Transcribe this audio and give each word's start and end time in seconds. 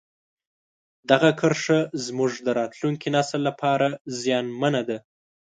دغه 1.09 1.29
کرښه 1.39 1.79
زموږ 2.05 2.31
د 2.45 2.47
راتلونکي 2.59 3.07
نسل 3.15 3.41
لپاره 3.49 3.87
زیانمنه 4.21 4.81
ده. 4.89 4.97